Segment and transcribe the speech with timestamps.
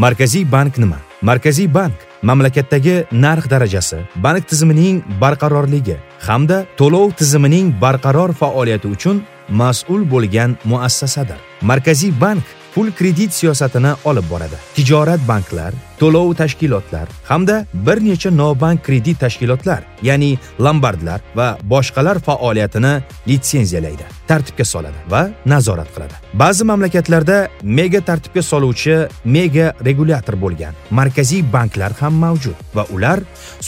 [0.00, 0.96] markaziy bank nima?
[1.20, 9.20] Markaziy bank mamlakatdagi narx darajasi bank tizimining barqarorligi hamda to'lov tizimining barqaror faoliyati uchun
[9.60, 11.36] mas'ul bo'lgan muassasadir.
[11.70, 12.44] Markaziy bank
[12.74, 14.56] pul kredit siyosatini olib boradi.
[14.76, 22.92] Tijorat banklar to'lov tashkilotlar hamda bir necha nobank kredit tashkilotlar ya'ni lombardlar va boshqalar faoliyatini
[23.28, 26.16] litsenziyalaydi tartibga soladi va nazorat qiladi.
[26.42, 33.18] Ba'zi mamlakatlarda mega tartibga soluvchi mega regulyator bo'lgan markaziy banklar ham mavjud va ular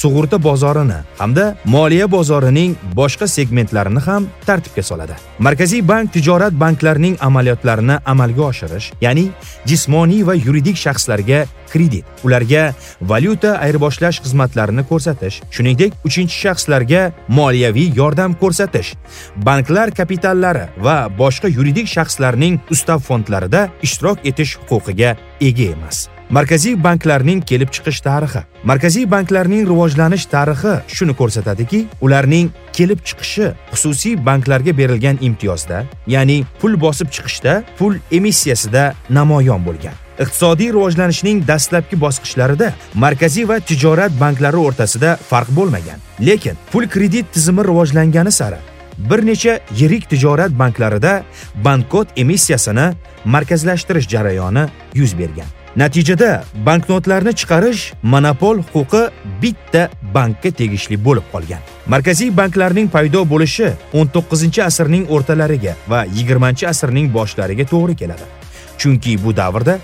[0.03, 5.17] sug'urta bozorini hamda moliya bozorining boshqa segmentlarini ham tartibga soladi.
[5.39, 9.27] Markaziy bank tijorat banklarining amaliyotlarini amalga oshirish ya'ni
[9.67, 12.05] jismoniy va yuridik shaxslarga kredit.
[12.27, 12.65] Ularga
[13.01, 17.03] valyuta ayirboshlash xizmatlarini ko'rsatish shuningdek uchinchi shaxslarga
[17.39, 18.95] moliyaviy yordam ko'rsatish
[19.47, 26.09] banklar kapitallari va boshqa yuridik shaxslarning ustav fondlarida ishtirok etish huquqiga ega emas.
[26.33, 28.41] Markaziy banklarning kelib chiqish tarixi.
[28.65, 35.83] Markaziy banklarning rivojlanish tarixi shuni ko'rsatadiki ularning kelib chiqishi xususiy banklarga berilgan imtiyozda
[36.15, 39.95] ya'ni pul bosib chiqishda pul emissiyasida namoyon bo'lgan.
[40.25, 42.73] Iqtisodiy rivojlanishning dastlabki bosqichlarida
[43.05, 46.01] markaziy va tijorat banklari o'rtasida farq bo'lmagan.
[46.29, 48.61] Lekin pul kredit tizimi rivojlangani sari
[48.99, 51.25] bir necha yirik tijorat banklarida
[51.65, 52.93] banknot emissiyasini
[53.25, 55.62] markazlashtirish jarayoni yuz bergan.
[55.77, 59.03] Natijada banknotlarni chiqarish monopol huquqi
[59.43, 61.63] bitta bankka tegishli bo'lib qolgan.
[61.87, 68.27] Markaziy banklarning paydo bo'lishi 19 asrning o'rtalariga va 20 asrning boshlariga to'g'ri keladi.
[68.79, 69.79] Chunki bu davrda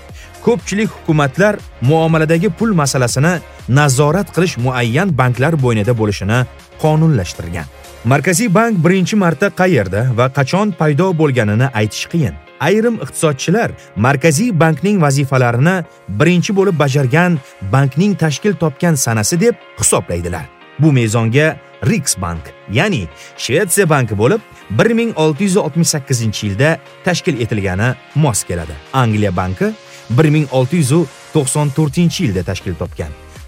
[0.45, 3.33] ko'pchilik hukumatlar muomaladagi pul masalasini
[3.67, 6.45] nazorat qilish muayyan banklar bo'ynida bo'lishini
[6.83, 7.65] qonunlashtirgan.
[8.05, 12.48] Markaziy bank birinchi marta qayerda va qachon paydo bo'lganini aytish qiyin.
[12.59, 17.39] Ayrim iqtisodchilar markaziy bankning vazifalarini birinchi bo'lib bajargan
[17.71, 20.45] bankning tashkil topgan sanasi deb hisoblaydilar.
[20.79, 28.71] Bu mezonga Riksbank ya'ni Shvetsiya banki bo'lib 1668 yilda tashkil etilgani mos keladi.
[28.93, 29.65] Angliya banki
[30.09, 33.07] 1694 yilda tashkil topgan.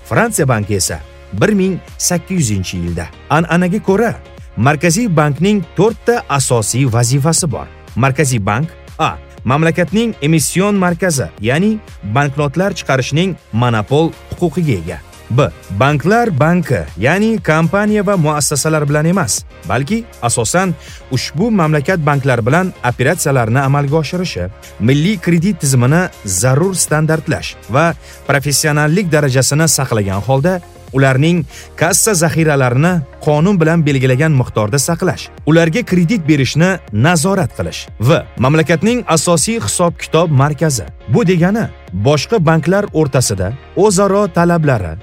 [0.10, 1.00] Fransiya banki esa
[1.34, 3.08] 1800 yilda.
[3.30, 4.16] An'anaga ko'ra
[4.58, 7.68] markaziy bankning 4 ta asosiy vazifasi bor.
[7.96, 8.70] Markaziy bank
[9.02, 9.12] a.
[9.44, 11.72] Mamlakatning emission markazi ya'ni
[12.16, 14.98] banknotlar chiqarishning monopol huquqiga ega.
[15.32, 15.48] B.
[15.80, 20.74] Banklar banki ya'ni kompaniya va muassasalar bilan emas balki asosan
[21.12, 27.86] ushbu mamlakat banklari bilan operatsiyalarni amalga oshirishi milliy kredit tizimini zarur standartlash va
[28.28, 30.60] professionallik darajasini saqlagan holda
[30.94, 31.46] ularning
[31.82, 32.94] kassa zaxiralarini
[33.26, 36.72] qonun bilan belgilagan miqdorda saqlash ularga kredit berishni
[37.06, 40.86] nazorat qilish va mamlakatning asosiy hisob kitob markazi.
[41.14, 41.66] Bu degani
[42.08, 44.94] boshqa banklar o'rtasida o'zaro talablari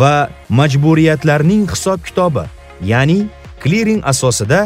[0.00, 0.14] va
[0.48, 2.44] majburiyatlarning hisob kitobi
[2.92, 3.18] ya'ni
[3.62, 4.60] kliring asosida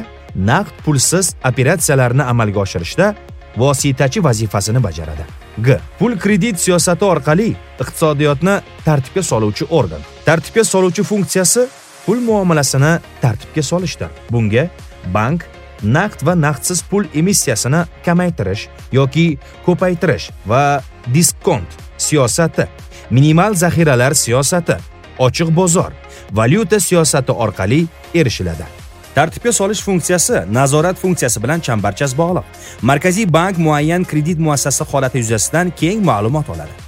[0.50, 3.14] naqd pulsiz operatsiyalarni amalga oshirishda
[3.56, 5.24] vositachi vazifasini bajaradi.
[5.58, 5.78] G.
[5.98, 10.00] Pul kredit siyosati orqali iqtisodiyotni tartibga soluvchi organ.
[10.24, 11.66] Tartibga soluvchi funksiyasi
[12.06, 14.68] pul muomalasini tartibga solishdir bunga
[15.14, 15.46] bank
[15.82, 20.82] naqd va naqdsiz pul emissiyasini kamaytirish yoki ko'paytirish va
[21.14, 22.66] diskont siyosati
[23.10, 24.76] minimal zaxiralar siyosati
[25.18, 25.92] ochiq bozor
[26.32, 28.81] valyuta siyosati orqali erishiladi.
[29.14, 32.44] Tartibga solish funksiyasi nazorat funksiyasi bilan chambarchas bog'liq.
[32.82, 36.81] Markaziy bank muayyan kredit muassasasi holati yuzasidan keng ma'lumot oladi.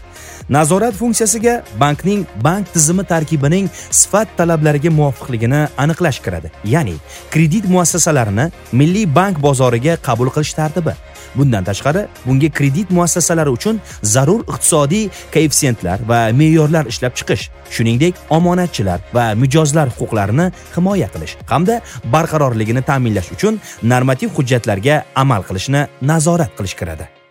[0.48, 6.50] Nazorat funksiyasiga bankning bank tizimi tarkibining sifat talablariga muvofiqligini aniqlash kiradi.
[6.64, 6.94] Ya'ni
[7.30, 10.94] kredit muassasalarini milliy bank bozoriga qabul qilish tartibi.
[11.34, 19.00] Bundan tashqari bunga kredit muassasalari uchun zarur iqtisodiy koeffitsiyentlar va me'yorlar ishlab chiqish shuningdek omonatchilar
[19.16, 20.46] va mijozlar huquqlarini
[20.76, 21.80] himoya qilish hamda
[22.14, 27.23] barqarorligini ta'minlash uchun normativ hujjatlarga amal qilishni nazorat qilish kiradi.